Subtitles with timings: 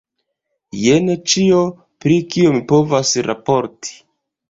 [0.83, 1.61] Jen ĉio,
[2.07, 3.99] pri kio mi povas raporti.